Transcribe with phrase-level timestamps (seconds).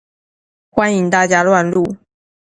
[0.71, 1.95] 歡迎大家亂入